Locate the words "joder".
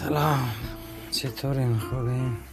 1.90-2.49